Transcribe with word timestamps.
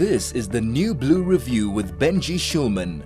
This 0.00 0.32
is 0.32 0.48
the 0.48 0.62
New 0.62 0.94
Blue 0.94 1.22
Review 1.22 1.68
with 1.68 1.98
Benji 1.98 2.36
Shulman. 2.36 3.02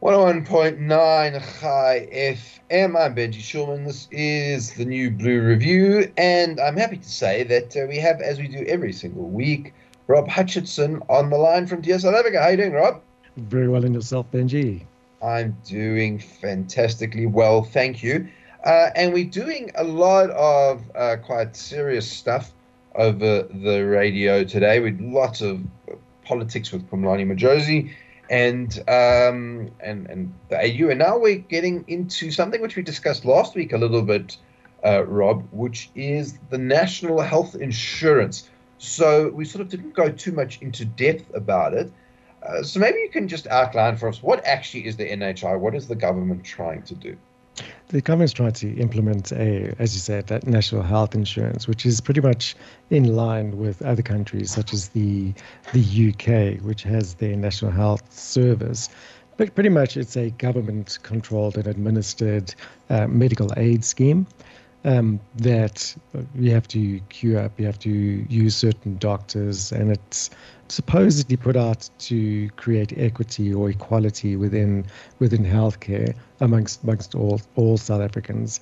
101.9 0.00 1.60
Chai 1.60 2.08
FM. 2.12 2.96
I'm 2.96 3.16
Benji 3.16 3.40
Shulman. 3.40 3.84
This 3.84 4.06
is 4.12 4.72
the 4.74 4.84
New 4.84 5.10
Blue 5.10 5.42
Review, 5.42 6.12
and 6.16 6.60
I'm 6.60 6.76
happy 6.76 6.98
to 6.98 7.08
say 7.08 7.42
that 7.42 7.76
uh, 7.76 7.88
we 7.88 7.96
have, 7.96 8.20
as 8.20 8.38
we 8.38 8.46
do 8.46 8.64
every 8.68 8.92
single 8.92 9.28
week, 9.30 9.74
Rob 10.06 10.28
Hutchinson 10.28 11.02
on 11.08 11.28
the 11.28 11.36
line 11.36 11.66
from 11.66 11.80
Dear 11.80 11.98
South 11.98 12.14
Africa. 12.14 12.40
How 12.40 12.50
you 12.50 12.56
doing, 12.56 12.72
Rob? 12.72 13.02
Very 13.36 13.68
well 13.68 13.84
in 13.84 13.92
yourself, 13.92 14.30
Benji. 14.30 14.84
I'm 15.24 15.56
doing 15.64 16.20
fantastically 16.20 17.26
well, 17.26 17.64
thank 17.64 18.00
you. 18.00 18.28
Uh, 18.64 18.90
and 18.94 19.12
we're 19.12 19.24
doing 19.24 19.72
a 19.74 19.82
lot 19.82 20.30
of 20.30 20.84
uh, 20.94 21.16
quite 21.16 21.56
serious 21.56 22.08
stuff 22.08 22.52
over 22.94 23.42
the 23.42 23.80
radio 23.80 24.44
today 24.44 24.78
with 24.78 25.00
lots 25.00 25.40
of 25.40 25.60
politics 26.24 26.72
with 26.72 26.88
Phumlani 26.90 27.26
Majozi 27.26 27.92
and 28.30 28.78
um, 28.88 29.70
and 29.80 30.06
and 30.08 30.34
the 30.48 30.56
AU. 30.56 30.88
And 30.88 30.98
now 30.98 31.18
we're 31.18 31.38
getting 31.38 31.84
into 31.88 32.30
something 32.30 32.60
which 32.60 32.76
we 32.76 32.82
discussed 32.82 33.24
last 33.24 33.54
week 33.54 33.72
a 33.72 33.78
little 33.78 34.02
bit, 34.02 34.36
uh, 34.84 35.04
Rob, 35.04 35.46
which 35.52 35.90
is 35.94 36.38
the 36.50 36.58
national 36.58 37.20
health 37.20 37.54
insurance. 37.54 38.48
So 38.78 39.28
we 39.28 39.44
sort 39.44 39.62
of 39.62 39.68
didn't 39.68 39.94
go 39.94 40.10
too 40.10 40.32
much 40.32 40.60
into 40.60 40.84
depth 40.84 41.32
about 41.34 41.74
it. 41.74 41.92
Uh, 42.42 42.62
so 42.62 42.80
maybe 42.80 42.98
you 42.98 43.08
can 43.08 43.28
just 43.28 43.46
outline 43.46 43.96
for 43.96 44.08
us 44.08 44.22
what 44.22 44.44
actually 44.44 44.86
is 44.86 44.96
the 44.96 45.08
NHI? 45.08 45.58
What 45.58 45.74
is 45.76 45.86
the 45.86 45.94
government 45.94 46.42
trying 46.42 46.82
to 46.82 46.94
do? 46.94 47.16
The 47.92 48.00
government's 48.00 48.32
trying 48.32 48.52
to 48.52 48.74
implement 48.78 49.32
a, 49.32 49.74
as 49.78 49.92
you 49.92 50.00
said, 50.00 50.26
that 50.28 50.46
national 50.46 50.80
health 50.80 51.14
insurance, 51.14 51.68
which 51.68 51.84
is 51.84 52.00
pretty 52.00 52.22
much 52.22 52.56
in 52.88 53.14
line 53.14 53.58
with 53.58 53.82
other 53.82 54.00
countries 54.00 54.50
such 54.50 54.72
as 54.72 54.88
the 54.88 55.34
the 55.74 56.08
UK, 56.08 56.64
which 56.64 56.84
has 56.84 57.14
their 57.16 57.36
national 57.36 57.70
health 57.70 58.10
service. 58.10 58.88
But 59.36 59.54
pretty 59.54 59.68
much, 59.68 59.98
it's 59.98 60.16
a 60.16 60.30
government-controlled 60.30 61.58
and 61.58 61.66
administered 61.66 62.54
uh, 62.88 63.08
medical 63.08 63.50
aid 63.58 63.84
scheme 63.84 64.26
um, 64.84 65.20
that 65.36 65.94
you 66.34 66.50
have 66.50 66.66
to 66.68 67.00
queue 67.08 67.38
up, 67.38 67.58
you 67.58 67.66
have 67.66 67.78
to 67.80 67.90
use 67.90 68.56
certain 68.56 68.96
doctors, 68.98 69.72
and 69.72 69.90
it's 69.90 70.30
supposedly 70.68 71.36
put 71.36 71.56
out 71.56 71.88
to 71.98 72.48
create 72.56 72.92
equity 72.96 73.52
or 73.52 73.70
equality 73.70 74.36
within 74.36 74.86
within 75.18 75.44
healthcare 75.44 76.14
amongst 76.40 76.82
amongst 76.82 77.14
all 77.14 77.40
all 77.56 77.76
South 77.76 78.00
Africans. 78.00 78.60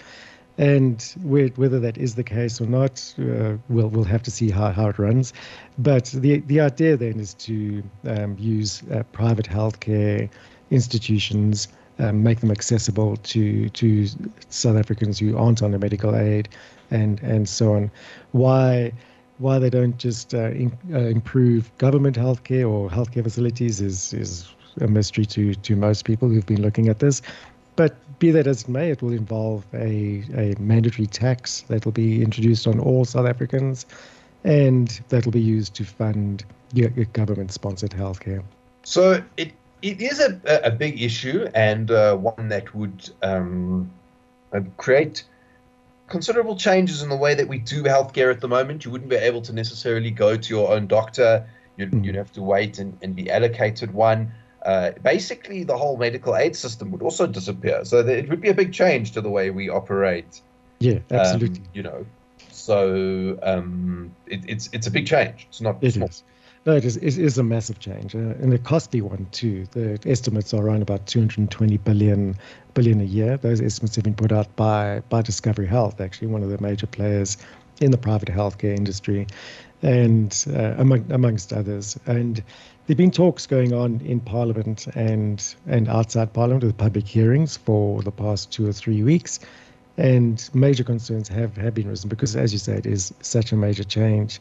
And 0.58 1.00
whether 1.22 1.80
that 1.80 1.96
is 1.96 2.16
the 2.16 2.24
case 2.24 2.60
or 2.60 2.66
not, 2.66 3.14
uh, 3.18 3.56
we'll 3.70 3.88
we'll 3.88 4.04
have 4.04 4.22
to 4.24 4.30
see 4.30 4.50
how, 4.50 4.72
how 4.72 4.88
it 4.88 4.98
runs. 4.98 5.32
But 5.78 6.06
the 6.06 6.40
the 6.40 6.60
idea 6.60 6.96
then 6.96 7.18
is 7.18 7.32
to 7.34 7.82
um, 8.06 8.36
use 8.38 8.82
uh, 8.92 9.04
private 9.12 9.48
healthcare 9.48 10.28
institutions 10.70 11.68
um, 12.00 12.22
make 12.22 12.40
them 12.40 12.50
accessible 12.50 13.16
to 13.16 13.68
to 13.68 14.06
South 14.48 14.76
Africans 14.76 15.18
who 15.20 15.36
aren't 15.36 15.62
on 15.62 15.74
a 15.74 15.78
medical 15.78 16.16
aid, 16.16 16.48
and 16.90 17.20
and 17.20 17.48
so 17.48 17.74
on. 17.74 17.90
Why 18.32 18.92
why 19.38 19.58
they 19.58 19.70
don't 19.70 19.96
just 19.96 20.34
uh, 20.34 20.50
in, 20.50 20.76
uh, 20.92 20.98
improve 20.98 21.70
government 21.78 22.16
healthcare 22.16 22.68
or 22.68 22.90
healthcare 22.90 23.22
facilities 23.22 23.80
is 23.80 24.12
is 24.12 24.48
a 24.80 24.86
mystery 24.86 25.26
to 25.26 25.54
to 25.54 25.76
most 25.76 26.04
people 26.04 26.28
who've 26.28 26.46
been 26.46 26.62
looking 26.62 26.88
at 26.88 26.98
this. 26.98 27.22
But 27.76 27.96
be 28.18 28.30
that 28.32 28.46
as 28.46 28.62
it 28.62 28.68
may, 28.68 28.90
it 28.90 29.00
will 29.00 29.12
involve 29.12 29.64
a, 29.72 30.22
a 30.36 30.54
mandatory 30.58 31.06
tax 31.06 31.62
that 31.68 31.84
will 31.84 31.92
be 31.92 32.22
introduced 32.22 32.66
on 32.66 32.78
all 32.78 33.06
South 33.06 33.26
Africans, 33.26 33.86
and 34.44 35.00
that 35.08 35.24
will 35.24 35.32
be 35.32 35.40
used 35.40 35.74
to 35.76 35.84
fund 35.84 36.44
government-sponsored 37.12 37.92
healthcare. 37.92 38.42
So 38.82 39.22
it 39.36 39.52
it 39.82 40.00
is 40.00 40.20
a, 40.20 40.40
a 40.64 40.70
big 40.70 41.02
issue 41.02 41.48
and 41.54 41.90
uh, 41.90 42.16
one 42.16 42.48
that 42.48 42.74
would 42.74 43.10
um, 43.22 43.90
uh, 44.52 44.60
create 44.76 45.24
considerable 46.08 46.56
changes 46.56 47.02
in 47.02 47.08
the 47.08 47.16
way 47.16 47.34
that 47.34 47.48
we 47.48 47.58
do 47.58 47.82
healthcare 47.84 48.30
at 48.30 48.40
the 48.40 48.48
moment. 48.48 48.84
You 48.84 48.90
wouldn't 48.90 49.10
be 49.10 49.16
able 49.16 49.42
to 49.42 49.52
necessarily 49.52 50.10
go 50.10 50.36
to 50.36 50.48
your 50.48 50.72
own 50.72 50.86
doctor. 50.86 51.48
You'd, 51.76 51.92
mm. 51.92 52.04
you'd 52.04 52.16
have 52.16 52.32
to 52.32 52.42
wait 52.42 52.78
and, 52.78 52.98
and 53.02 53.16
be 53.16 53.30
allocated 53.30 53.94
one. 53.94 54.32
Uh, 54.64 54.90
basically, 55.02 55.64
the 55.64 55.76
whole 55.76 55.96
medical 55.96 56.36
aid 56.36 56.54
system 56.54 56.90
would 56.90 57.00
also 57.00 57.26
disappear. 57.26 57.84
So 57.84 58.00
it 58.00 58.28
would 58.28 58.42
be 58.42 58.50
a 58.50 58.54
big 58.54 58.72
change 58.72 59.12
to 59.12 59.22
the 59.22 59.30
way 59.30 59.50
we 59.50 59.70
operate. 59.70 60.42
Yeah, 60.80 60.98
absolutely. 61.10 61.60
Um, 61.60 61.66
you 61.72 61.82
know, 61.82 62.06
so 62.50 63.38
um, 63.42 64.14
it, 64.26 64.40
it's 64.46 64.68
it's 64.72 64.86
a 64.86 64.90
big 64.90 65.06
change. 65.06 65.46
It's 65.48 65.60
not 65.60 65.82
it 65.82 65.92
small. 65.92 66.08
Is. 66.08 66.22
No, 66.66 66.76
it 66.76 66.84
is, 66.84 66.98
it 66.98 67.16
is 67.16 67.38
a 67.38 67.42
massive 67.42 67.78
change 67.78 68.14
uh, 68.14 68.18
and 68.18 68.52
a 68.52 68.58
costly 68.58 69.00
one 69.00 69.26
too. 69.32 69.66
The 69.70 69.98
estimates 70.04 70.52
are 70.52 70.62
around 70.62 70.82
about 70.82 71.06
220 71.06 71.78
billion 71.78 72.36
billion 72.74 73.00
a 73.00 73.04
year. 73.04 73.38
Those 73.38 73.62
estimates 73.62 73.96
have 73.96 74.04
been 74.04 74.14
put 74.14 74.30
out 74.30 74.54
by 74.56 75.02
by 75.08 75.22
Discovery 75.22 75.66
Health, 75.66 76.02
actually 76.02 76.28
one 76.28 76.42
of 76.42 76.50
the 76.50 76.60
major 76.60 76.86
players 76.86 77.38
in 77.80 77.90
the 77.92 77.96
private 77.96 78.28
healthcare 78.28 78.76
industry, 78.76 79.26
and 79.80 80.44
uh, 80.54 80.74
among, 80.76 81.10
amongst 81.10 81.54
others. 81.54 81.98
And 82.04 82.42
there've 82.86 82.98
been 82.98 83.10
talks 83.10 83.46
going 83.46 83.72
on 83.72 84.02
in 84.02 84.20
Parliament 84.20 84.86
and 84.94 85.42
and 85.66 85.88
outside 85.88 86.34
Parliament 86.34 86.62
with 86.62 86.76
public 86.76 87.08
hearings 87.08 87.56
for 87.56 88.02
the 88.02 88.12
past 88.12 88.52
two 88.52 88.68
or 88.68 88.72
three 88.72 89.02
weeks. 89.02 89.40
And 89.96 90.48
major 90.54 90.84
concerns 90.84 91.28
have, 91.28 91.56
have 91.56 91.74
been 91.74 91.88
risen 91.88 92.08
because, 92.08 92.36
as 92.36 92.52
you 92.52 92.58
say, 92.58 92.74
it 92.74 92.86
is 92.86 93.12
such 93.20 93.52
a 93.52 93.56
major 93.56 93.84
change 93.84 94.40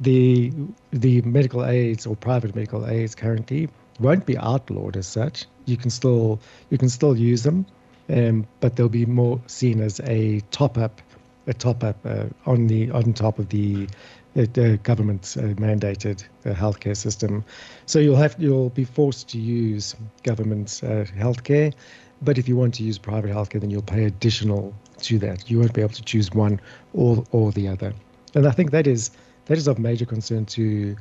the 0.00 0.52
the 0.90 1.22
medical 1.22 1.64
aids 1.64 2.06
or 2.06 2.16
private 2.16 2.54
medical 2.54 2.86
aids 2.86 3.14
currently 3.14 3.68
won't 4.00 4.26
be 4.26 4.36
outlawed 4.36 4.96
as 4.96 5.06
such. 5.06 5.44
You 5.66 5.76
can 5.76 5.90
still 5.90 6.40
you 6.70 6.78
can 6.78 6.88
still 6.88 7.16
use 7.16 7.42
them, 7.42 7.66
um, 8.08 8.46
but 8.60 8.76
they'll 8.76 8.88
be 8.88 9.06
more 9.06 9.40
seen 9.46 9.80
as 9.80 10.00
a 10.00 10.40
top 10.50 10.78
up, 10.78 11.00
a 11.46 11.54
top 11.54 11.84
up 11.84 11.96
uh, 12.04 12.26
on 12.46 12.66
the 12.66 12.90
on 12.90 13.12
top 13.12 13.38
of 13.38 13.48
the 13.48 13.88
the 14.34 14.78
government 14.82 15.36
uh, 15.38 15.42
mandated 15.54 16.24
uh, 16.44 16.50
healthcare 16.50 16.96
system. 16.96 17.44
So 17.86 18.00
you'll 18.00 18.16
have 18.16 18.34
you'll 18.38 18.70
be 18.70 18.84
forced 18.84 19.28
to 19.30 19.38
use 19.38 19.94
government 20.24 20.80
uh, 20.82 21.04
healthcare, 21.04 21.72
but 22.20 22.36
if 22.36 22.48
you 22.48 22.56
want 22.56 22.74
to 22.74 22.82
use 22.82 22.98
private 22.98 23.30
healthcare, 23.30 23.60
then 23.60 23.70
you'll 23.70 23.82
pay 23.82 24.04
additional 24.04 24.74
to 25.02 25.18
that. 25.20 25.48
You 25.48 25.60
won't 25.60 25.72
be 25.72 25.82
able 25.82 25.92
to 25.94 26.02
choose 26.02 26.32
one 26.32 26.60
or 26.92 27.24
or 27.30 27.52
the 27.52 27.68
other. 27.68 27.94
And 28.34 28.48
I 28.48 28.50
think 28.50 28.72
that 28.72 28.88
is 28.88 29.12
that 29.46 29.58
is 29.58 29.66
of 29.66 29.78
major 29.78 30.06
concern 30.06 30.46
to 30.46 30.96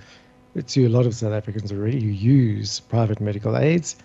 to 0.68 0.86
a 0.86 0.90
lot 0.90 1.06
of 1.06 1.16
South 1.16 1.34
Africans 1.34 1.72
already 1.72 2.00
who 2.02 2.10
use 2.10 2.80
private 2.80 3.20
medical 3.20 3.58
aids. 3.58 3.96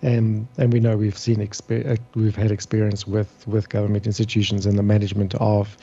And, 0.00 0.46
and 0.56 0.72
we 0.72 0.78
know 0.80 0.96
we've 0.96 1.18
seen 1.18 1.40
uh, 1.42 1.96
we've 2.14 2.36
had 2.36 2.52
experience 2.52 3.06
with, 3.06 3.46
with 3.48 3.68
government 3.68 4.06
institutions 4.06 4.64
and 4.64 4.78
the 4.78 4.82
management 4.82 5.34
of 5.34 5.76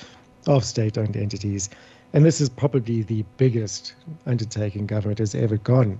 of 0.47 0.63
state-owned 0.63 1.17
entities, 1.17 1.69
and 2.13 2.23
this 2.23 2.39
is 2.39 2.49
probably 2.49 3.01
the 3.01 3.25
biggest 3.37 3.95
undertaking 4.27 4.85
government 4.85 5.19
has 5.19 5.35
ever 5.35 5.57
gone 5.57 5.99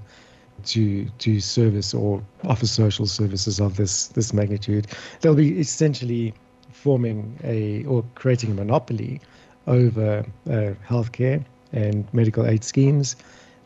to 0.66 1.06
to 1.18 1.40
service 1.42 1.94
or 1.94 2.24
offer 2.46 2.68
social 2.68 3.08
services 3.08 3.60
of 3.60 3.76
this 3.76 4.08
this 4.08 4.34
magnitude. 4.34 4.88
They'll 5.20 5.36
be 5.36 5.60
essentially 5.60 6.34
forming 6.72 7.38
a 7.44 7.84
or 7.86 8.06
creating 8.16 8.52
a 8.52 8.54
monopoly 8.54 9.20
over 9.68 10.24
uh, 10.48 10.74
healthcare 10.88 11.44
and 11.76 12.12
medical 12.14 12.46
aid 12.46 12.64
schemes 12.64 13.16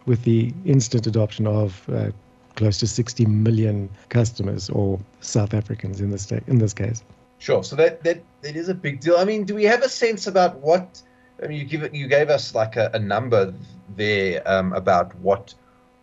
with 0.06 0.24
the 0.24 0.54
instant 0.66 1.08
adoption 1.08 1.48
of 1.48 1.88
uh, 1.90 2.10
close 2.56 2.78
to 2.80 2.88
60 2.88 3.26
million 3.26 3.90
customers 4.10 4.70
or 4.70 5.00
South 5.22 5.54
Africans 5.54 6.02
in 6.02 6.12
this 6.12 6.32
in 6.32 6.58
this 6.60 6.74
case. 6.74 7.04
Sure. 7.38 7.64
So 7.64 7.76
that 7.78 8.04
that 8.04 8.22
that 8.42 8.56
is 8.56 8.68
a 8.70 8.74
big 8.74 9.00
deal. 9.00 9.18
I 9.18 9.24
mean, 9.24 9.46
do 9.46 9.56
we 9.56 9.64
have 9.64 9.82
a 9.82 9.90
sense 9.90 10.28
about 10.28 10.60
what? 10.60 11.02
I 11.42 11.48
mean, 11.48 11.58
you 11.58 11.66
give 11.66 11.84
it, 11.84 11.96
you 11.96 12.08
gave 12.08 12.30
us 12.30 12.54
like 12.54 12.76
a, 12.76 12.92
a 12.94 13.00
number 13.00 13.54
there 13.96 14.42
um, 14.46 14.74
about 14.74 15.16
what 15.20 15.54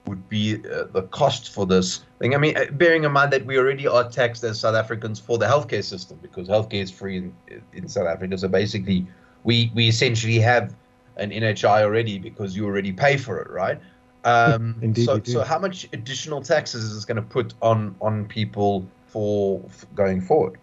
would 0.07 0.29
be 0.29 0.55
uh, 0.55 0.85
the 0.93 1.03
cost 1.11 1.53
for 1.53 1.67
this 1.67 2.05
thing. 2.21 2.35
I 2.35 2.39
mean, 2.39 2.57
uh, 2.57 2.67
bearing 2.73 3.05
in 3.05 3.13
mind 3.13 3.33
that 3.33 3.45
we 3.45 3.59
already 3.59 3.87
are 3.87 4.09
taxed 4.09 4.45
as 4.45 4.61
South 4.61 4.77
Africans 4.77 5.19
for 5.21 5.37
the 5.37 5.47
healthcare 5.47 5.85
system 5.85 6.19
because 6.23 6.49
healthcare 6.49 6.83
is 6.83 6.91
free 6.91 7.17
in, 7.19 7.35
in 7.75 7.89
South 7.89 8.07
Africa. 8.07 8.39
So 8.39 8.49
basically, 8.49 9.07
we 9.45 9.71
we 9.75 9.89
essentially 9.89 10.39
have 10.39 10.75
an 11.17 11.31
NHI 11.31 11.83
already 11.83 12.19
because 12.19 12.57
you 12.57 12.67
already 12.67 12.93
pay 12.93 13.17
for 13.17 13.41
it, 13.41 13.51
right? 13.51 13.81
Um, 14.25 14.77
Indeed, 14.83 15.07
so, 15.07 15.21
so 15.23 15.43
how 15.43 15.59
much 15.59 15.89
additional 15.93 16.43
taxes 16.43 16.85
is 16.85 16.95
this 16.95 17.05
going 17.05 17.17
to 17.17 17.23
put 17.23 17.55
on 17.63 17.95
on 18.01 18.27
people 18.27 18.87
for, 19.07 19.63
for 19.71 19.87
going 19.95 20.21
forward? 20.21 20.59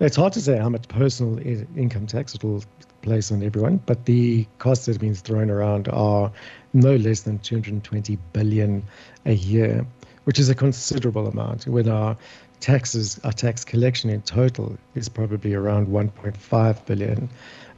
It's 0.00 0.16
hard 0.16 0.32
to 0.32 0.40
say 0.40 0.56
how 0.56 0.70
much 0.70 0.88
personal 0.88 1.38
income 1.76 2.06
tax 2.06 2.34
it 2.34 2.42
will 2.42 2.64
place 3.02 3.30
on 3.30 3.42
everyone, 3.42 3.80
but 3.86 4.06
the 4.06 4.46
costs 4.58 4.86
that 4.86 4.92
have 4.92 5.00
been 5.00 5.14
thrown 5.14 5.50
around 5.50 5.88
are 5.88 6.32
no 6.72 6.96
less 6.96 7.22
than 7.22 7.38
220 7.38 8.18
billion 8.32 8.82
a 9.26 9.32
year, 9.32 9.86
which 10.24 10.38
is 10.38 10.48
a 10.48 10.54
considerable 10.54 11.26
amount. 11.26 11.66
When 11.66 11.88
our 11.88 12.16
taxes, 12.60 13.20
our 13.24 13.32
tax 13.32 13.64
collection 13.64 14.10
in 14.10 14.22
total 14.22 14.78
is 14.94 15.08
probably 15.08 15.54
around 15.54 15.88
1.5 15.88 16.86
billion, 16.86 17.28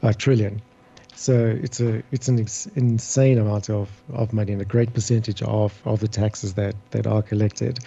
uh, 0.03 0.13
trillion. 0.13 0.61
So 1.15 1.59
it's 1.63 1.81
a 1.81 2.03
it's 2.11 2.29
an 2.29 2.39
insane 2.75 3.39
amount 3.39 3.71
of, 3.71 3.91
of 4.13 4.33
money 4.33 4.53
and 4.53 4.63
a 4.63 4.65
great 4.65 4.93
percentage 4.95 5.43
of, 5.43 5.81
of 5.85 6.01
the 6.01 6.09
taxes 6.09 6.55
that, 6.55 6.75
that 6.91 7.07
are 7.07 7.23
collected. 7.23 7.79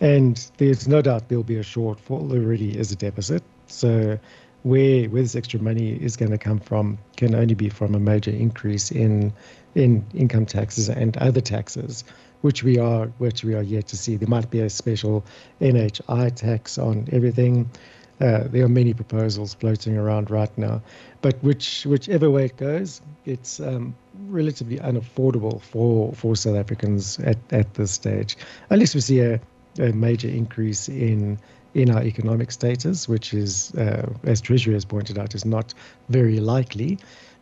And 0.00 0.36
there's 0.58 0.88
no 0.88 1.00
doubt 1.00 1.28
there'll 1.28 1.44
be 1.44 1.56
a 1.56 1.62
shortfall. 1.62 2.28
There 2.30 2.42
already 2.42 2.76
is 2.76 2.92
a 2.92 2.96
deficit. 2.96 3.42
So 3.68 4.18
where 4.64 5.08
where 5.08 5.22
this 5.22 5.36
extra 5.36 5.60
money 5.60 5.92
is 5.92 6.16
going 6.16 6.32
to 6.32 6.38
come 6.38 6.58
from 6.58 6.98
can 7.16 7.34
only 7.34 7.54
be 7.54 7.68
from 7.68 7.94
a 7.94 8.00
major 8.00 8.30
increase 8.30 8.90
in 8.90 9.32
in 9.74 10.04
income 10.14 10.46
taxes 10.46 10.88
and 10.88 11.16
other 11.18 11.40
taxes, 11.40 12.04
which 12.40 12.62
we 12.62 12.78
are 12.78 13.06
which 13.18 13.44
we 13.44 13.54
are 13.54 13.62
yet 13.62 13.86
to 13.88 13.96
see. 13.96 14.16
There 14.16 14.28
might 14.28 14.50
be 14.50 14.60
a 14.60 14.70
special 14.70 15.24
NHI 15.60 16.34
tax 16.34 16.78
on 16.78 17.08
everything. 17.12 17.70
Uh, 18.20 18.44
there 18.44 18.64
are 18.64 18.68
many 18.68 18.94
proposals 18.94 19.54
floating 19.54 19.96
around 19.96 20.30
right 20.30 20.56
now, 20.56 20.80
but 21.20 21.34
which 21.42 21.84
whichever 21.84 22.30
way 22.30 22.46
it 22.46 22.56
goes, 22.56 23.00
it's 23.24 23.58
um, 23.60 23.94
relatively 24.28 24.78
unaffordable 24.78 25.60
for 25.60 26.12
for 26.12 26.36
South 26.36 26.56
Africans 26.56 27.18
at, 27.20 27.38
at 27.50 27.74
this 27.74 27.90
stage, 27.90 28.36
unless 28.70 28.94
we 28.94 29.00
see 29.00 29.20
a, 29.20 29.40
a 29.80 29.92
major 29.92 30.28
increase 30.28 30.88
in 30.88 31.38
in 31.74 31.90
our 31.90 32.02
economic 32.04 32.52
status, 32.52 33.08
which 33.08 33.34
is, 33.34 33.74
uh, 33.74 34.08
as 34.22 34.40
Treasury 34.40 34.74
has 34.74 34.84
pointed 34.84 35.18
out, 35.18 35.34
is 35.34 35.44
not 35.44 35.74
very 36.08 36.38
likely. 36.38 36.98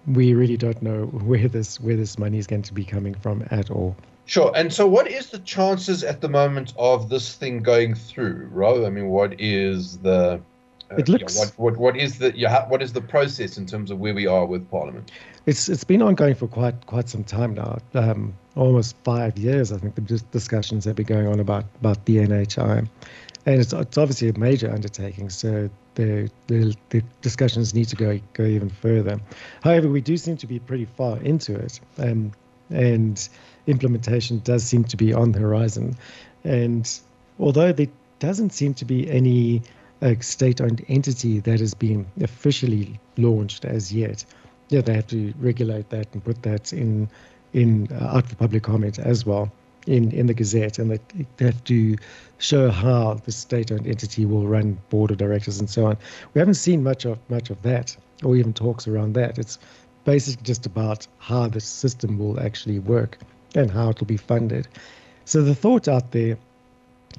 We 0.06 0.32
really 0.32 0.56
don't 0.56 0.80
know 0.82 1.04
where 1.24 1.48
this 1.48 1.78
where 1.80 1.96
this 1.96 2.18
money 2.18 2.38
is 2.38 2.46
going 2.46 2.62
to 2.62 2.74
be 2.74 2.84
coming 2.84 3.14
from 3.14 3.46
at 3.50 3.70
all. 3.70 3.94
Sure. 4.24 4.52
And 4.54 4.72
so, 4.72 4.86
what 4.86 5.08
is 5.08 5.30
the 5.30 5.40
chances 5.40 6.04
at 6.04 6.20
the 6.20 6.28
moment 6.28 6.72
of 6.78 7.08
this 7.08 7.34
thing 7.34 7.62
going 7.62 7.94
through, 7.94 8.48
Rob? 8.52 8.84
I 8.84 8.88
mean, 8.88 9.08
what 9.08 9.38
is 9.40 9.98
the 9.98 10.40
it 10.98 11.08
looks 11.08 11.38
what, 11.38 11.52
what 11.56 11.76
what 11.76 11.96
is 11.96 12.18
the 12.18 12.36
yeah, 12.36 12.68
what 12.68 12.82
is 12.82 12.92
the 12.92 13.00
process 13.00 13.58
in 13.58 13.66
terms 13.66 13.90
of 13.90 13.98
where 13.98 14.14
we 14.14 14.26
are 14.26 14.46
with 14.46 14.68
Parliament? 14.70 15.10
It's 15.46 15.68
it's 15.68 15.84
been 15.84 16.02
ongoing 16.02 16.34
for 16.34 16.48
quite 16.48 16.86
quite 16.86 17.08
some 17.08 17.24
time 17.24 17.54
now, 17.54 17.78
um, 17.94 18.34
almost 18.56 18.96
five 19.04 19.36
years. 19.38 19.72
I 19.72 19.78
think 19.78 19.94
the 19.94 20.02
discussions 20.30 20.84
have 20.84 20.96
been 20.96 21.06
going 21.06 21.26
on 21.26 21.40
about 21.40 21.64
about 21.80 22.04
the 22.06 22.16
NHI, 22.16 22.88
and 23.46 23.60
it's 23.60 23.72
it's 23.72 23.98
obviously 23.98 24.28
a 24.28 24.38
major 24.38 24.70
undertaking. 24.70 25.30
So 25.30 25.68
the 25.94 26.30
the, 26.46 26.76
the 26.90 27.02
discussions 27.20 27.74
need 27.74 27.88
to 27.88 27.96
go 27.96 28.20
go 28.34 28.44
even 28.44 28.70
further. 28.70 29.20
However, 29.62 29.88
we 29.88 30.00
do 30.00 30.16
seem 30.16 30.36
to 30.38 30.46
be 30.46 30.58
pretty 30.58 30.84
far 30.84 31.18
into 31.18 31.54
it, 31.54 31.80
um, 31.98 32.32
and 32.70 33.28
implementation 33.66 34.40
does 34.40 34.64
seem 34.64 34.84
to 34.84 34.96
be 34.96 35.12
on 35.12 35.32
the 35.32 35.38
horizon. 35.38 35.96
And 36.44 36.88
although 37.38 37.72
there 37.72 37.88
doesn't 38.18 38.50
seem 38.50 38.74
to 38.74 38.84
be 38.84 39.10
any 39.10 39.62
a 40.02 40.20
state-owned 40.20 40.84
entity 40.88 41.40
that 41.40 41.60
has 41.60 41.74
been 41.74 42.04
officially 42.20 43.00
launched 43.16 43.64
as 43.64 43.92
yet. 43.92 44.24
Yeah, 44.68 44.82
they 44.82 44.94
have 44.94 45.06
to 45.08 45.32
regulate 45.38 45.88
that 45.90 46.08
and 46.12 46.22
put 46.24 46.42
that 46.42 46.72
in 46.72 47.08
in 47.52 47.88
uh, 47.92 48.16
out 48.16 48.26
for 48.26 48.36
public 48.36 48.62
comment 48.62 48.98
as 48.98 49.24
well 49.26 49.50
in 49.86 50.10
in 50.12 50.26
the 50.26 50.34
Gazette, 50.34 50.78
and 50.78 50.90
they, 50.90 51.00
they 51.36 51.46
have 51.46 51.62
to 51.64 51.96
show 52.38 52.70
how 52.70 53.14
the 53.24 53.32
state-owned 53.32 53.86
entity 53.86 54.24
will 54.26 54.46
run 54.46 54.78
board 54.90 55.10
of 55.10 55.18
directors 55.18 55.60
and 55.60 55.70
so 55.70 55.86
on. 55.86 55.96
We 56.34 56.38
haven't 56.38 56.54
seen 56.54 56.82
much 56.82 57.04
of 57.04 57.18
much 57.28 57.50
of 57.50 57.62
that, 57.62 57.96
or 58.24 58.36
even 58.36 58.52
talks 58.52 58.88
around 58.88 59.14
that. 59.14 59.38
It's 59.38 59.58
basically 60.04 60.42
just 60.42 60.66
about 60.66 61.06
how 61.18 61.48
the 61.48 61.60
system 61.60 62.18
will 62.18 62.40
actually 62.40 62.78
work 62.80 63.18
and 63.54 63.70
how 63.70 63.90
it 63.90 64.00
will 64.00 64.06
be 64.06 64.16
funded. 64.16 64.66
So 65.24 65.42
the 65.42 65.54
thought 65.54 65.86
out 65.86 66.10
there 66.10 66.36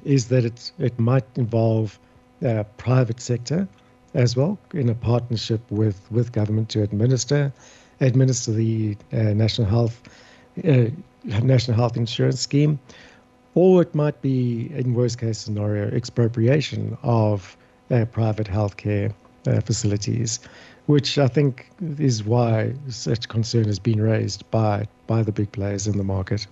is 0.04 0.28
that 0.28 0.44
it 0.44 0.72
it 0.78 0.98
might 0.98 1.24
involve 1.36 1.98
uh, 2.44 2.64
private 2.76 3.20
sector 3.20 3.68
as 4.14 4.36
well 4.36 4.58
in 4.72 4.88
a 4.88 4.94
partnership 4.94 5.60
with, 5.70 6.00
with 6.10 6.32
government 6.32 6.68
to 6.70 6.82
administer 6.82 7.52
administer 8.00 8.52
the 8.52 8.96
uh, 9.12 9.16
national 9.16 9.68
health 9.68 10.02
uh, 10.64 10.86
national 11.42 11.76
health 11.76 11.96
insurance 11.96 12.40
scheme, 12.40 12.78
or 13.54 13.82
it 13.82 13.94
might 13.94 14.20
be 14.20 14.70
in 14.74 14.94
worst 14.94 15.18
case 15.18 15.38
scenario 15.38 15.88
expropriation 15.94 16.96
of 17.02 17.56
uh, 17.90 18.04
private 18.06 18.46
healthcare 18.46 19.12
uh, 19.46 19.60
facilities, 19.60 20.40
which 20.86 21.18
I 21.18 21.28
think 21.28 21.70
is 21.98 22.24
why 22.24 22.74
such 22.88 23.28
concern 23.28 23.64
has 23.64 23.78
been 23.78 24.00
raised 24.00 24.48
by 24.50 24.86
by 25.06 25.22
the 25.22 25.32
big 25.32 25.50
players 25.52 25.86
in 25.86 25.96
the 25.96 26.04
market. 26.04 26.46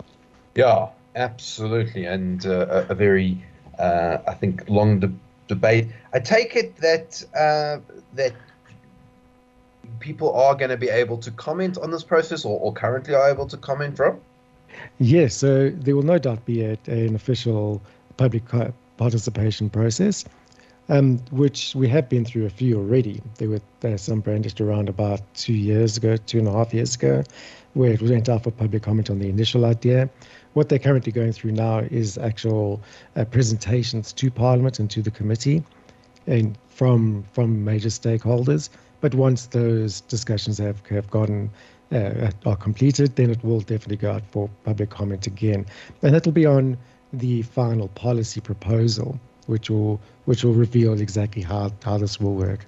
Yeah, 0.55 0.89
absolutely, 1.17 2.07
and 2.07 2.45
uh, 2.47 2.67
a, 2.89 2.93
a 2.93 2.95
very 2.95 3.43
I 3.79 4.35
think 4.39 4.69
long. 4.69 5.01
De- 5.01 5.13
debate. 5.55 5.87
I 6.17 6.19
take 6.21 6.51
it 6.63 6.77
that 6.77 7.09
uh, 7.45 7.77
that 8.15 8.33
people 10.01 10.31
are 10.45 10.55
going 10.61 10.71
to 10.71 10.81
be 10.87 10.91
able 11.03 11.19
to 11.27 11.31
comment 11.31 11.79
on 11.79 11.91
this 11.91 12.05
process, 12.13 12.45
or, 12.45 12.57
or 12.65 12.73
currently 12.73 13.15
are 13.15 13.29
able 13.35 13.47
to 13.47 13.57
comment, 13.57 13.97
from. 13.97 14.21
Yes, 14.99 15.35
so 15.35 15.71
there 15.85 15.95
will 15.97 16.11
no 16.15 16.19
doubt 16.19 16.45
be 16.45 16.65
a, 16.65 16.79
an 16.87 17.15
official 17.15 17.81
public 18.17 18.43
participation 18.97 19.71
process, 19.71 20.25
um, 20.89 21.19
which 21.31 21.75
we 21.75 21.89
have 21.89 22.09
been 22.09 22.25
through 22.25 22.47
a 22.47 22.51
few 22.51 22.79
already. 22.79 23.23
There 23.39 23.49
were 23.49 23.61
there 23.81 23.99
some 23.99 24.21
brandished 24.21 24.61
around 24.61 24.89
about 24.89 25.21
two 25.35 25.55
years 25.55 25.97
ago, 25.97 26.17
two 26.17 26.39
and 26.39 26.49
a 26.49 26.53
half 26.53 26.75
years 26.75 26.95
ago, 26.95 27.23
where 27.75 27.93
it 27.93 28.03
went 28.03 28.29
out 28.29 28.45
for 28.45 28.51
public 28.51 28.83
comment 28.83 29.11
on 29.11 29.19
the 29.19 29.29
initial 29.29 29.65
idea. 29.65 30.11
What 30.55 30.69
they're 30.69 30.79
currently 30.79 31.13
going 31.13 31.33
through 31.33 31.53
now 31.53 31.79
is 31.79 32.19
actual 32.19 32.83
uh, 33.17 33.25
presentations 33.25 34.13
to 34.15 34.31
Parliament 34.31 34.79
and 34.79 34.91
to 34.91 35.03
the 35.03 35.11
committee, 35.11 35.63
and 36.27 36.59
from 36.69 37.25
from 37.33 37.65
major 37.65 37.89
stakeholders. 37.89 38.69
But 39.01 39.15
once 39.15 39.47
those 39.47 40.01
discussions 40.03 40.59
have 40.59 40.85
have 40.87 41.11
gotten 41.11 41.51
uh, 41.93 42.31
are 42.45 42.57
completed, 42.57 43.17
then 43.17 43.31
it 43.31 43.43
will 43.45 43.61
definitely 43.61 43.97
go 43.97 44.13
out 44.13 44.23
for 44.31 44.51
public 44.65 44.91
comment 44.91 45.27
again, 45.27 45.67
and 46.03 46.15
that'll 46.15 46.33
be 46.33 46.47
on 46.47 46.77
the 47.13 47.43
final 47.43 47.89
policy 47.89 48.41
proposal, 48.41 49.19
which 49.53 49.69
will 49.71 50.01
which 50.25 50.43
will 50.43 50.55
reveal 50.55 51.01
exactly 51.01 51.43
how 51.43 51.71
how 51.85 51.99
this 51.99 52.19
will 52.19 52.35
work. 52.35 52.67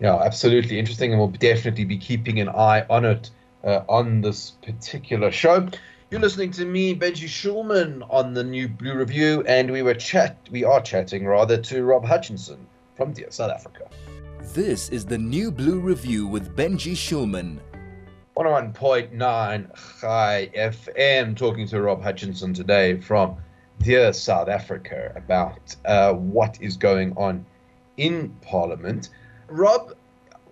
Yeah, 0.00 0.16
absolutely 0.16 0.78
interesting, 0.78 1.12
and 1.12 1.20
we'll 1.20 1.28
definitely 1.28 1.84
be 1.84 1.98
keeping 1.98 2.40
an 2.40 2.48
eye 2.48 2.86
on 2.88 3.04
it 3.04 3.30
uh, 3.62 3.82
on 3.88 4.22
this 4.22 4.52
particular 4.62 5.30
show. 5.30 5.68
You're 6.10 6.20
listening 6.20 6.52
to 6.52 6.64
me, 6.64 6.94
Benji 6.94 7.28
Shulman, 7.28 8.06
on 8.08 8.32
the 8.32 8.42
new 8.42 8.68
Blue 8.68 8.94
Review, 8.94 9.44
and 9.46 9.70
we 9.70 9.82
were 9.82 9.94
chat 9.94 10.36
we 10.50 10.64
are 10.64 10.80
chatting 10.80 11.26
rather 11.26 11.58
to 11.58 11.84
Rob 11.84 12.04
Hutchinson 12.04 12.66
from 12.94 13.12
Dear 13.12 13.30
South 13.30 13.50
Africa. 13.50 13.88
This 14.54 14.88
is 14.88 15.04
the 15.04 15.18
new 15.18 15.50
Blue 15.50 15.78
Review 15.78 16.26
with 16.26 16.56
Benji 16.56 16.92
Shulman. 16.92 17.58
101.9 18.36 20.00
Chai 20.00 20.48
FM, 20.54 21.36
talking 21.36 21.66
to 21.66 21.82
Rob 21.82 22.00
Hutchinson 22.00 22.54
today 22.54 23.00
from 23.00 23.36
Dear 23.82 24.12
South 24.12 24.48
Africa 24.48 25.12
about 25.16 25.76
uh, 25.84 26.12
what 26.12 26.58
is 26.60 26.76
going 26.76 27.12
on 27.16 27.44
in 27.96 28.30
Parliament. 28.42 29.10
Rob, 29.48 29.94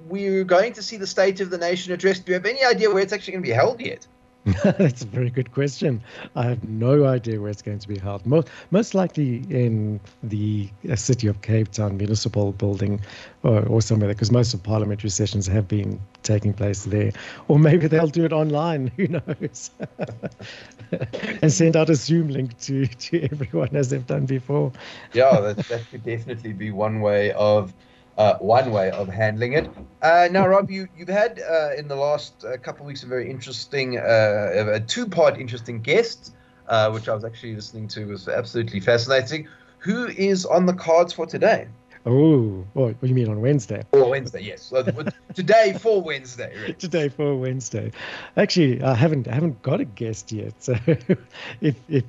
we're 0.09 0.45
going 0.45 0.73
to 0.75 0.83
see 0.83 0.97
the 0.97 1.07
State 1.07 1.41
of 1.41 1.51
the 1.51 1.59
Nation 1.59 1.93
address. 1.93 2.19
Do 2.19 2.33
you 2.33 2.35
have 2.35 2.47
any 2.47 2.65
idea 2.65 2.91
where 2.91 3.03
it's 3.03 3.13
actually 3.13 3.33
going 3.33 3.45
to 3.45 3.49
be 3.49 3.55
held 3.55 3.81
yet? 3.81 4.07
That's 4.63 5.03
a 5.03 5.07
very 5.07 5.31
good 5.31 5.51
question. 5.51 6.01
I 6.37 6.45
have 6.45 6.63
no 6.69 7.05
idea 7.05 7.41
where 7.41 7.51
it's 7.51 7.63
going 7.63 7.81
to 7.81 7.89
be 7.89 7.99
held. 7.99 8.25
Most, 8.25 8.49
most 8.71 8.95
likely 8.95 9.39
in 9.51 9.99
the 10.23 10.69
uh, 10.89 10.95
city 10.95 11.27
of 11.27 11.43
Cape 11.43 11.73
Town 11.73 11.97
municipal 11.97 12.53
building 12.53 13.01
or, 13.43 13.67
or 13.67 13.83
somewhere 13.83 14.09
because 14.09 14.31
most 14.31 14.55
of 14.55 14.63
parliamentary 14.63 15.11
sessions 15.11 15.49
have 15.49 15.67
been 15.67 15.99
taking 16.23 16.53
place 16.53 16.85
there. 16.85 17.11
Or 17.49 17.59
maybe 17.59 17.89
they'll 17.89 18.07
do 18.07 18.25
it 18.25 18.33
online. 18.33 18.87
Who 18.97 19.09
knows? 19.09 19.71
and 21.43 21.53
send 21.53 21.75
out 21.75 21.91
a 21.91 21.97
Zoom 21.97 22.29
link 22.29 22.57
to, 22.61 22.87
to 22.87 23.23
everyone 23.25 23.75
as 23.75 23.91
they've 23.91 24.07
done 24.07 24.27
before. 24.27 24.71
yeah, 25.13 25.41
that, 25.41 25.57
that 25.57 25.91
could 25.91 26.05
definitely 26.05 26.53
be 26.53 26.71
one 26.71 27.01
way 27.01 27.33
of 27.33 27.75
uh, 28.17 28.35
one 28.39 28.71
way 28.73 28.91
of 28.91 29.09
handling 29.09 29.53
it. 29.55 29.69
Uh, 30.03 30.29
now, 30.31 30.47
Rob, 30.47 30.71
you, 30.71 30.89
you've 30.97 31.09
had 31.09 31.41
uh, 31.41 31.71
in 31.77 31.89
the 31.89 31.97
last 31.97 32.45
uh, 32.45 32.57
couple 32.59 32.83
of 32.83 32.87
weeks 32.87 33.03
a 33.03 33.07
very 33.07 33.31
interesting, 33.31 33.99
uh, 33.99 34.71
a 34.75 34.81
two 34.81 35.07
part 35.07 35.39
interesting 35.39 35.81
guest, 35.81 36.35
uh, 36.69 36.91
which 36.91 37.09
I 37.09 37.15
was 37.15 37.25
actually 37.25 37.55
listening 37.55 37.89
to, 37.89 38.07
was 38.07 38.29
absolutely 38.29 38.81
fascinating. 38.81 39.49
Who 39.79 40.07
is 40.07 40.45
on 40.45 40.67
the 40.67 40.75
cards 40.75 41.13
for 41.13 41.27
today? 41.27 41.69
Oh, 42.09 42.65
what, 42.75 43.01
do 43.01 43.07
you 43.09 43.15
mean 43.15 43.29
on 43.29 43.41
Wednesday? 43.41 43.83
Or 43.91 44.09
Wednesday, 44.11 44.41
yes. 44.41 44.73
Today 45.35 45.73
for 45.73 46.01
Wednesday. 46.01 46.55
Right? 46.63 46.79
Today 46.79 47.09
for 47.09 47.35
Wednesday. 47.35 47.91
Actually, 48.37 48.81
I 48.81 48.95
haven't 48.95 49.27
I 49.27 49.35
haven't 49.35 49.61
got 49.63 49.81
a 49.81 49.85
guest 49.85 50.31
yet. 50.31 50.55
So 50.63 50.75
if 51.61 51.75
if 51.89 52.05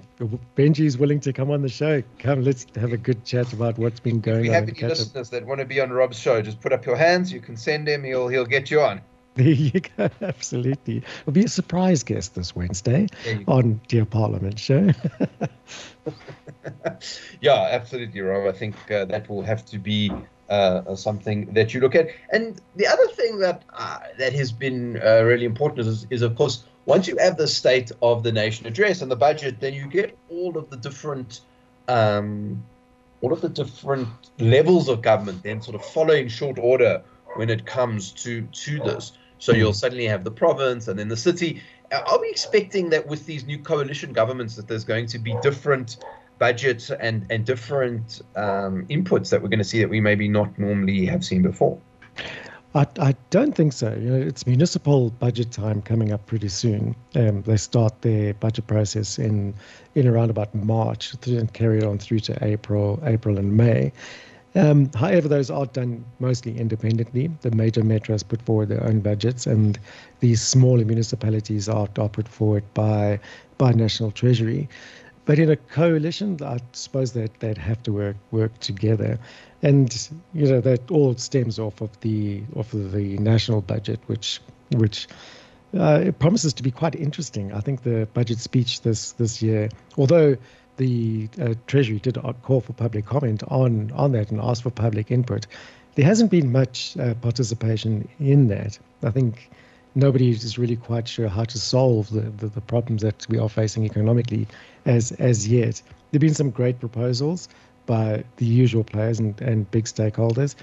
Benji 0.56 0.86
is 0.86 1.00
willing 1.00 1.20
to 1.22 1.34
come 1.34 1.50
on 1.50 1.64
the 1.64 1.70
show, 1.70 2.04
come 2.20 2.44
let's 2.44 2.68
have 2.76 2.94
a 2.94 2.98
good 2.98 3.26
chat 3.26 3.52
about 3.54 3.80
what's 3.80 4.00
been 4.00 4.22
going 4.22 4.38
on. 4.38 4.46
if 4.46 4.52
we 4.52 4.56
on. 4.56 4.68
Have 4.68 4.70
any 4.70 4.90
listeners 4.90 5.28
up. 5.30 5.32
that 5.32 5.46
want 5.48 5.62
to 5.62 5.66
be 5.66 5.82
on 5.82 5.90
Rob's 5.90 6.20
show? 6.20 6.44
Just 6.44 6.62
put 6.62 6.72
up 6.72 6.86
your 6.86 6.96
hands. 6.96 7.34
You 7.34 7.42
can 7.42 7.58
send 7.58 7.88
him. 7.88 8.04
He'll 8.04 8.28
he'll 8.28 8.46
get 8.46 8.70
you 8.70 8.82
on. 8.82 9.02
There 9.38 9.48
you 9.48 9.80
go. 9.80 10.10
Absolutely. 10.22 11.04
It'll 11.22 11.32
be 11.32 11.46
a 11.46 11.48
surprise 11.48 12.04
guest 12.04 12.34
this 12.34 12.56
Wednesday 12.56 13.08
on 13.48 13.80
Dear 13.88 14.06
Parliament 14.06 14.58
Show. 14.60 14.90
yeah, 17.42 17.70
absolutely, 17.72 18.22
Rob. 18.22 18.48
I 18.48 18.58
think 18.58 18.76
uh, 18.92 19.06
that 19.06 19.30
will 19.30 19.44
have 19.44 19.64
to 19.68 19.78
be 19.78 20.12
uh, 20.50 20.96
something 20.96 21.54
that 21.54 21.74
you 21.74 21.82
look 21.82 21.94
at. 21.94 22.08
And 22.32 22.60
the 22.76 22.88
other 22.88 23.08
thing 23.10 23.38
that 23.40 23.62
uh, 23.74 24.00
that 24.18 24.34
has 24.34 24.52
been 24.52 25.00
uh, 25.02 25.22
really 25.24 25.46
important 25.46 25.88
is, 25.88 26.08
is, 26.10 26.24
of 26.24 26.36
course, 26.36 26.64
once 26.86 27.08
you 27.08 27.18
have 27.18 27.38
the 27.38 27.48
State 27.48 27.92
of 28.02 28.24
the 28.24 28.32
Nation 28.32 28.66
address 28.66 29.04
and 29.04 29.12
the 29.12 29.16
budget, 29.16 29.60
then 29.60 29.76
you 29.76 29.88
get 29.88 30.18
all 30.30 30.58
of 30.58 30.72
the 30.72 30.78
different 30.78 31.42
um, 31.88 32.64
all 33.22 33.32
of 33.32 33.42
the 33.42 33.50
different 33.50 34.08
levels 34.40 34.90
of 34.90 35.02
government 35.02 35.44
then 35.44 35.62
sort 35.62 35.76
of 35.76 35.86
follow 35.86 36.14
in 36.14 36.28
short 36.28 36.58
order 36.60 37.04
when 37.36 37.50
it 37.52 37.66
comes 37.66 38.12
to 38.12 38.42
to 38.52 38.80
this. 38.80 39.12
So 39.40 39.54
you'll 39.54 39.74
suddenly 39.74 40.06
have 40.06 40.24
the 40.24 40.32
province 40.32 40.88
and 40.88 40.98
then 40.98 41.08
the 41.10 41.18
city. 41.18 41.62
Are 41.92 42.20
we 42.20 42.30
expecting 42.30 42.90
that 42.90 43.08
with 43.08 43.26
these 43.26 43.46
new 43.46 43.60
coalition 43.60 44.14
governments 44.14 44.56
that 44.56 44.68
there's 44.68 44.84
going 44.84 45.08
to 45.08 45.20
be 45.20 45.36
different 45.42 45.98
budgets 46.40 46.92
and 46.92 47.26
and 47.30 47.46
different 47.46 48.22
um, 48.36 48.86
inputs 48.88 49.30
that 49.30 49.42
we're 49.42 49.50
going 49.50 49.60
to 49.60 49.66
see 49.66 49.80
that 49.80 49.90
we 49.90 50.02
maybe 50.02 50.28
not 50.28 50.58
normally 50.58 51.06
have 51.06 51.24
seen 51.24 51.42
before? 51.42 51.80
I, 52.76 52.86
I 53.00 53.16
don't 53.30 53.56
think 53.56 53.74
so. 53.74 53.94
You 53.94 54.10
know, 54.10 54.28
it's 54.28 54.46
municipal 54.46 55.10
budget 55.10 55.52
time 55.52 55.82
coming 55.82 56.12
up 56.12 56.26
pretty 56.26 56.50
soon. 56.50 56.96
Um, 57.16 57.42
they 57.42 57.58
start 57.58 58.02
their 58.02 58.34
budget 58.36 58.68
process 58.68 59.18
in 59.18 59.54
in 59.96 60.08
around 60.08 60.30
about 60.30 60.54
March 60.54 61.14
and 61.26 61.52
carry 61.54 61.80
it 61.80 61.84
on 61.84 61.98
through 61.98 62.20
to 62.22 62.38
April, 62.44 63.02
April 63.04 63.38
and 63.38 63.56
May. 63.56 63.92
Um, 64.58 64.90
however, 64.94 65.28
those 65.28 65.52
are 65.52 65.68
done 65.68 66.04
mostly 66.20 66.58
independently. 66.58 67.30
The 67.42 67.52
major 67.52 67.84
metros 67.84 68.28
put 68.28 68.42
forward 68.42 68.70
their 68.70 68.84
own 68.84 69.02
budgets, 69.02 69.46
and 69.46 69.78
these 70.20 70.42
smaller 70.42 70.84
municipalities 70.84 71.70
are, 71.70 71.88
are 72.00 72.10
put 72.10 72.28
forward 72.28 72.64
by 72.74 73.20
by 73.60 73.72
National 73.72 74.10
Treasury. 74.12 74.68
But 75.26 75.38
in 75.38 75.52
a 75.52 75.58
coalition, 75.58 76.38
I 76.42 76.58
suppose 76.72 77.14
that 77.14 77.40
they'd 77.40 77.58
have 77.58 77.84
to 77.84 77.94
work 77.94 78.16
work 78.32 78.58
together, 78.60 79.20
and 79.62 80.10
you 80.34 80.48
know 80.48 80.62
that 80.62 80.90
all 80.90 81.16
stems 81.18 81.60
off 81.60 81.80
of 81.82 82.00
the 82.00 82.44
off 82.56 82.74
of 82.74 82.94
the 82.94 83.18
national 83.20 83.62
budget, 83.62 84.00
which 84.08 84.42
which 84.72 85.08
uh, 85.78 86.02
it 86.06 86.18
promises 86.18 86.54
to 86.56 86.64
be 86.64 86.72
quite 86.72 86.96
interesting. 86.96 87.54
I 87.54 87.60
think 87.60 87.84
the 87.84 88.08
budget 88.14 88.40
speech 88.40 88.82
this 88.82 89.12
this 89.12 89.40
year, 89.42 89.70
although 89.98 90.36
the 90.78 91.30
uh, 91.42 91.54
Treasury 91.68 92.00
did 92.00 92.18
call 92.44 92.62
for 92.62 92.74
public 92.74 93.06
comment 93.06 93.44
on 93.48 93.92
on 93.96 94.12
that 94.14 94.32
and 94.32 94.40
ask 94.42 94.64
for 94.64 94.70
public 94.70 95.12
input, 95.12 95.48
there 95.96 96.06
hasn't 96.06 96.32
been 96.32 96.52
much 96.52 96.96
uh, 96.98 97.14
participation 97.16 98.08
in 98.20 98.48
that. 98.48 98.80
I 99.04 99.12
think 99.12 99.50
nobody 99.96 100.30
is 100.30 100.58
really 100.58 100.76
quite 100.76 101.08
sure 101.08 101.28
how 101.28 101.44
to 101.44 101.58
solve 101.58 102.10
the, 102.12 102.22
the, 102.22 102.48
the, 102.48 102.62
problems 102.62 103.02
that 103.02 103.26
we 103.30 103.40
are 103.40 103.50
facing 103.50 103.84
economically 103.84 104.48
as 104.86 105.12
as 105.14 105.48
yet. 105.48 105.82
There 106.12 106.20
have 106.20 106.22
been 106.22 106.36
some 106.36 106.52
great 106.52 106.80
proposals 106.80 107.50
by 107.88 108.24
the 108.38 108.46
usual 108.46 108.84
players 108.84 109.20
and, 109.20 109.40
and 109.42 109.70
big 109.72 109.86
stakeholders, 109.86 110.56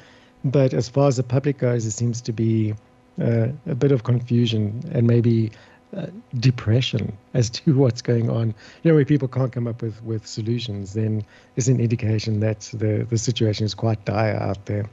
but 0.45 0.73
as 0.73 0.89
far 0.89 1.09
as 1.09 1.17
the 1.17 1.23
public 1.23 1.59
goes, 1.59 1.85
it 1.85 1.91
seems 1.93 2.21
to 2.21 2.33
be 2.33 2.75
uh, 3.21 3.49
a 3.67 3.75
bit 3.75 3.93
of 3.93 4.05
confusion 4.05 4.83
and 4.93 5.07
maybe 5.07 5.51
uh, 5.97 6.07
depression 6.39 7.17
as 7.35 7.51
to 7.51 7.75
what's 7.79 8.03
going 8.03 8.31
on. 8.31 8.55
You 8.83 8.91
know, 8.91 8.95
where 8.95 9.05
people 9.05 9.29
can't 9.29 9.53
come 9.53 9.67
up 9.67 9.83
with, 9.83 10.03
with 10.03 10.27
solutions, 10.27 10.93
then 10.95 11.25
it's 11.57 11.69
an 11.69 11.81
indication 11.81 12.41
that 12.41 12.61
the, 12.73 13.07
the 13.09 13.19
situation 13.19 13.65
is 13.65 13.75
quite 13.75 14.05
dire 14.05 14.37
out 14.37 14.65
there. 14.67 14.89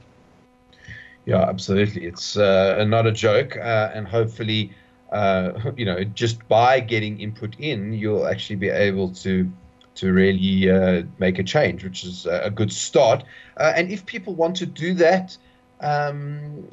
Yeah, 1.24 1.42
absolutely. 1.42 2.04
It's 2.06 2.36
uh, 2.36 2.84
not 2.84 3.06
a 3.06 3.12
joke, 3.12 3.56
uh, 3.56 3.90
and 3.94 4.06
hopefully, 4.08 4.72
uh, 5.12 5.52
you 5.76 5.84
know, 5.84 6.02
just 6.04 6.46
by 6.48 6.80
getting 6.80 7.20
input 7.20 7.56
in, 7.58 7.92
you'll 7.92 8.26
actually 8.26 8.56
be 8.56 8.68
able 8.68 9.10
to 9.14 9.50
to 9.94 10.10
really 10.10 10.70
uh, 10.70 11.02
make 11.18 11.38
a 11.38 11.42
change, 11.42 11.84
which 11.84 12.02
is 12.02 12.24
a 12.24 12.50
good 12.50 12.72
start. 12.72 13.24
And 13.58 13.92
if 13.92 14.06
people 14.06 14.34
want 14.34 14.56
to 14.56 14.64
do 14.64 14.94
that, 14.94 15.36
um, 15.80 16.66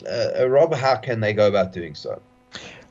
Rob, 0.47 0.73
how 0.73 0.95
can 0.95 1.19
they 1.19 1.33
go 1.33 1.49
about 1.49 1.73
doing 1.73 1.95
so? 1.95 2.21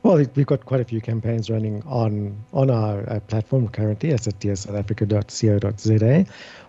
Well, 0.01 0.25
we've 0.35 0.45
got 0.45 0.65
quite 0.65 0.79
a 0.79 0.85
few 0.85 1.01
campaigns 1.01 1.49
running 1.49 1.83
on 1.85 2.37
on 2.53 2.69
our 2.69 3.19
platform 3.21 3.67
currently. 3.67 4.11
It's 4.11 4.27
at 4.27 4.39
dearsouthafrica.co.za. 4.39 6.25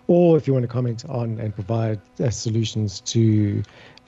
Or 0.08 0.36
if 0.36 0.48
you 0.48 0.52
want 0.52 0.64
to 0.64 0.68
comment 0.68 1.04
on 1.08 1.38
and 1.38 1.54
provide 1.54 2.00
solutions 2.30 3.00
to 3.02 3.62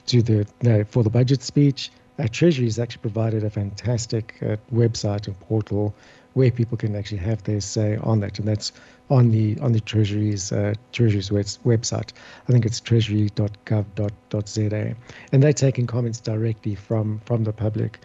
to 0.07 0.21
the 0.21 0.45
you 0.61 0.69
know, 0.69 0.83
for 0.83 1.03
the 1.03 1.09
budget 1.09 1.41
speech. 1.41 1.89
Uh, 2.19 2.27
Treasury 2.31 2.65
has 2.65 2.77
actually 2.77 3.01
provided 3.01 3.43
a 3.43 3.49
fantastic 3.49 4.35
uh, 4.43 4.55
website 4.71 5.25
and 5.25 5.39
portal 5.39 5.95
where 6.33 6.51
people 6.51 6.77
can 6.77 6.95
actually 6.95 7.17
have 7.17 7.43
their 7.43 7.61
say 7.61 7.97
on 7.97 8.19
that, 8.19 8.39
and 8.39 8.47
that's 8.47 8.71
on 9.09 9.31
the 9.31 9.57
on 9.59 9.71
the 9.71 9.79
Treasury's 9.79 10.51
uh, 10.51 10.73
Treasury's 10.91 11.29
website. 11.29 12.11
I 12.47 12.51
think 12.51 12.65
it's 12.65 12.79
treasury.gov.za, 12.79 14.95
and 15.31 15.43
they're 15.43 15.53
taking 15.53 15.87
comments 15.87 16.19
directly 16.19 16.75
from 16.75 17.21
from 17.25 17.43
the 17.43 17.53
public. 17.53 17.99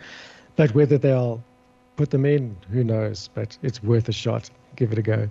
But 0.58 0.74
whether 0.74 0.98
they'll 0.98 1.40
put 1.94 2.10
them 2.10 2.26
in, 2.26 2.56
who 2.72 2.82
knows? 2.82 3.30
But 3.32 3.56
it's 3.62 3.80
worth 3.80 4.08
a 4.08 4.12
shot. 4.12 4.50
Give 4.74 4.90
it 4.90 4.98
a 4.98 5.02
go. 5.02 5.28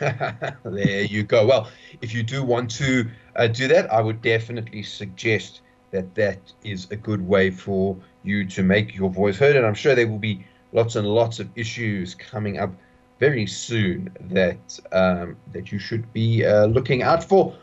there 0.00 1.02
you 1.04 1.22
go. 1.22 1.46
Well, 1.46 1.68
if 2.00 2.12
you 2.12 2.24
do 2.24 2.42
want 2.42 2.68
to 2.72 3.08
uh, 3.36 3.46
do 3.46 3.68
that, 3.68 3.92
I 3.92 4.00
would 4.00 4.20
definitely 4.22 4.82
suggest 4.82 5.60
that 5.92 6.16
that 6.16 6.40
is 6.64 6.88
a 6.90 6.96
good 6.96 7.24
way 7.28 7.52
for 7.52 7.96
you 8.24 8.44
to 8.46 8.64
make 8.64 8.92
your 8.92 9.08
voice 9.08 9.38
heard. 9.38 9.54
And 9.54 9.64
I'm 9.64 9.74
sure 9.74 9.94
there 9.94 10.08
will 10.08 10.18
be 10.18 10.44
lots 10.72 10.96
and 10.96 11.06
lots 11.06 11.38
of 11.38 11.48
issues 11.54 12.16
coming 12.16 12.58
up 12.58 12.74
very 13.20 13.46
soon 13.46 14.10
that 14.32 14.80
um, 14.90 15.36
that 15.52 15.70
you 15.70 15.78
should 15.78 16.12
be 16.12 16.44
uh, 16.44 16.66
looking 16.66 17.04
out 17.04 17.22
for. 17.22 17.56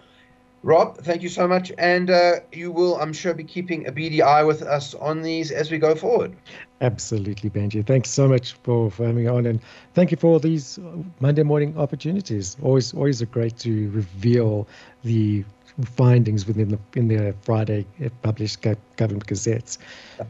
Rob, 0.63 0.97
thank 0.97 1.21
you 1.21 1.29
so 1.29 1.47
much, 1.47 1.71
and 1.77 2.09
uh, 2.09 2.39
you 2.51 2.71
will, 2.71 2.97
I'm 2.97 3.13
sure, 3.13 3.33
be 3.33 3.43
keeping 3.43 3.87
a 3.87 3.91
beady 3.91 4.21
eye 4.21 4.43
with 4.43 4.63
us 4.63 4.95
on 4.95 5.21
these 5.21 5.51
as 5.51 5.71
we 5.71 5.77
go 5.77 5.93
forward. 5.93 6.35
Absolutely, 6.79 7.49
Benji. 7.49 7.85
Thanks 7.85 8.09
so 8.09 8.27
much 8.27 8.53
for, 8.63 8.91
for 8.91 9.07
having 9.07 9.23
me 9.23 9.27
on, 9.27 9.47
and 9.47 9.59
thank 9.95 10.11
you 10.11 10.17
for 10.17 10.27
all 10.27 10.39
these 10.39 10.77
Monday 11.19 11.43
morning 11.43 11.75
opportunities. 11.77 12.55
Always, 12.61 12.93
always 12.93 13.21
great 13.23 13.57
to 13.59 13.89
reveal 13.89 14.67
the 15.03 15.43
findings 15.85 16.47
within 16.47 16.69
the 16.69 16.79
in 16.95 17.07
the 17.07 17.35
Friday 17.41 17.85
published 18.23 18.61
government 18.95 19.27
gazettes. 19.27 19.77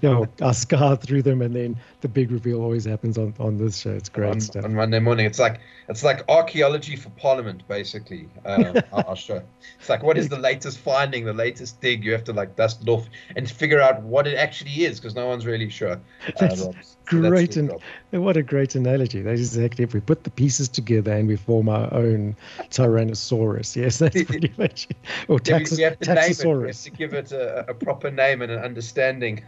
You 0.02 0.10
know, 0.10 0.28
I 0.42 0.52
scar 0.52 0.98
through 0.98 1.22
them, 1.22 1.42
and 1.42 1.56
then 1.56 1.78
the 2.02 2.08
big 2.08 2.32
reveal 2.32 2.62
always 2.62 2.86
happens 2.86 3.18
on, 3.18 3.34
on 3.40 3.58
this 3.58 3.78
show. 3.78 3.92
It's 3.92 4.10
great 4.10 4.32
on, 4.32 4.42
stuff. 4.42 4.66
On 4.66 4.76
Monday 4.76 5.00
morning, 5.00 5.26
it's 5.26 5.40
like 5.40 5.62
it's 5.88 6.04
like 6.04 6.24
archaeology 6.28 6.96
for 6.96 7.10
Parliament, 7.12 7.68
basically. 7.68 8.30
Um, 8.48 8.78
our 8.94 9.16
show. 9.16 9.42
It's 9.78 9.90
like 9.90 10.04
what 10.04 10.18
is 10.18 10.30
the 10.30 10.40
latest 10.40 10.80
finding, 10.80 11.26
the 11.26 11.34
latest 11.34 11.82
dig? 11.82 12.06
You 12.06 12.14
have 12.14 12.24
to 12.26 12.34
like 12.34 12.56
dust 12.56 12.82
it 12.82 12.88
off 12.88 13.10
and 13.36 13.50
figure 13.50 13.82
out 13.82 14.02
what 14.04 14.26
it 14.26 14.38
actually 14.38 14.86
is, 14.86 15.00
because 15.00 15.16
no 15.16 15.28
one's 15.28 15.46
really 15.46 15.70
sure. 15.70 16.00
Uh, 17.10 17.30
great 17.30 17.56
and 17.56 17.72
what 18.12 18.36
a 18.36 18.44
great 18.44 18.76
analogy 18.76 19.22
that 19.22 19.36
is 19.36 19.56
exactly 19.56 19.82
if 19.86 19.94
we 19.94 20.02
put 20.02 20.26
the 20.26 20.30
pieces 20.30 20.68
together 20.68 21.14
and 21.14 21.26
we 21.26 21.38
form 21.38 21.70
our 21.70 21.94
own 21.94 22.36
tyrannosaurus 22.70 23.78
yes 23.78 23.98
that's 24.00 24.24
pretty 24.24 24.52
much 24.58 24.90
or 25.30 25.40
tax- 25.40 25.72
yeah, 25.72 25.78
we, 25.78 25.84
have 25.84 26.00
to 26.00 26.10
taxosaurus 26.10 26.60
name 26.60 26.68
it. 26.68 26.76
To 26.76 26.90
give 26.92 27.14
it 27.14 27.32
a, 27.32 27.70
a 27.70 27.74
proper 27.74 28.12
name 28.12 28.42
and 28.42 28.52
an 28.52 28.60
understanding 28.60 29.42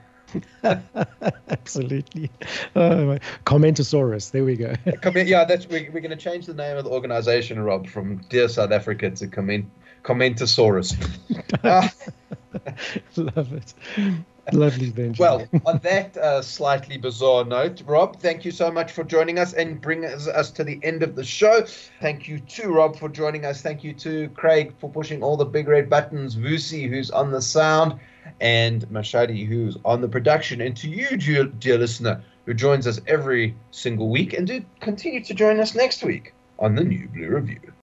Absolutely. 0.63 2.29
Uh, 2.75 3.17
Commentosaurus. 3.45 4.31
There 4.31 4.43
we 4.43 4.55
go. 4.55 4.75
yeah, 5.15 5.43
that's 5.43 5.67
we, 5.67 5.89
we're 5.91 6.01
going 6.01 6.11
to 6.11 6.15
change 6.15 6.45
the 6.45 6.53
name 6.53 6.77
of 6.77 6.85
the 6.85 6.91
organization, 6.91 7.59
Rob, 7.59 7.87
from 7.87 8.17
Dear 8.29 8.47
South 8.47 8.71
Africa 8.71 9.09
to 9.09 9.27
Comment 9.27 9.65
Commentosaurus. 10.03 10.95
uh, 11.63 11.87
Love 13.15 13.53
it. 13.53 13.73
Lovely, 14.53 14.91
Benjamin. 14.91 15.15
Well, 15.17 15.61
on 15.65 15.79
that 15.79 16.17
uh, 16.17 16.41
slightly 16.41 16.97
bizarre 16.97 17.45
note, 17.45 17.81
Rob, 17.85 18.19
thank 18.19 18.45
you 18.45 18.51
so 18.51 18.71
much 18.71 18.91
for 18.91 19.03
joining 19.03 19.39
us 19.39 19.53
and 19.53 19.81
bringing 19.81 20.09
us, 20.09 20.27
us 20.27 20.51
to 20.51 20.63
the 20.63 20.79
end 20.83 21.03
of 21.03 21.15
the 21.15 21.23
show. 21.23 21.65
Thank 22.01 22.27
you 22.27 22.39
to 22.39 22.69
Rob 22.69 22.97
for 22.97 23.09
joining 23.09 23.45
us. 23.45 23.61
Thank 23.61 23.83
you 23.83 23.93
to 23.93 24.29
Craig 24.29 24.73
for 24.79 24.89
pushing 24.89 25.23
all 25.23 25.37
the 25.37 25.45
big 25.45 25.67
red 25.67 25.89
buttons. 25.89 26.35
Vusi, 26.35 26.89
who's 26.89 27.11
on 27.11 27.31
the 27.31 27.41
sound, 27.41 27.99
and 28.39 28.87
Mashadi, 28.89 29.45
who's 29.45 29.77
on 29.85 30.01
the 30.01 30.07
production. 30.07 30.61
And 30.61 30.75
to 30.77 30.89
you, 30.89 31.17
dear, 31.17 31.45
dear 31.45 31.77
listener, 31.77 32.23
who 32.45 32.53
joins 32.53 32.87
us 32.87 32.99
every 33.07 33.55
single 33.71 34.09
week, 34.09 34.33
and 34.33 34.47
do 34.47 34.63
continue 34.79 35.23
to 35.23 35.33
join 35.33 35.59
us 35.59 35.75
next 35.75 36.03
week 36.03 36.33
on 36.57 36.75
the 36.75 36.83
New 36.83 37.07
Blue 37.07 37.29
Review. 37.29 37.73